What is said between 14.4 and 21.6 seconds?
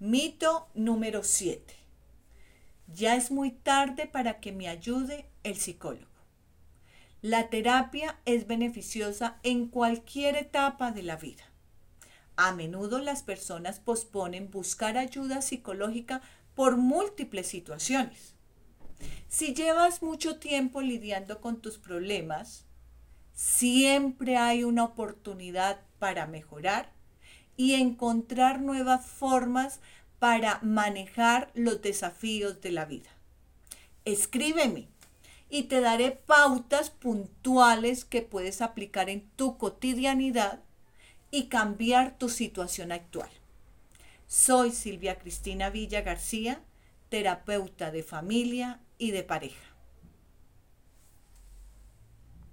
buscar ayuda psicológica por múltiples situaciones. Si llevas mucho tiempo lidiando con